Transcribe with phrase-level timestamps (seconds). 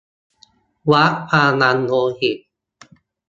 [0.91, 2.37] วัดความดันโลหิต